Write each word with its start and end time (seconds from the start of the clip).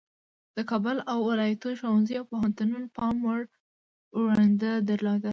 د 0.55 0.57
کابل 0.69 0.97
او 1.11 1.17
ولایاتو 1.29 1.69
ښوونځیو 1.79 2.19
او 2.21 2.27
پوهنتونونو 2.31 2.87
پام 2.97 3.15
وړ 3.27 3.41
ونډه 4.25 4.71
درلوده. 4.89 5.29